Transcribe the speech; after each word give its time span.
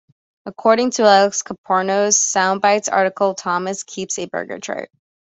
According 0.47 0.89
to 0.93 1.03
Alex 1.03 1.43
Kapranos' 1.43 2.17
"Soundbites" 2.17 2.89
articles, 2.91 3.35
Thomson 3.39 3.83
keeps 3.87 4.17
a 4.17 4.25
burger 4.25 4.57
chart. 4.57 4.89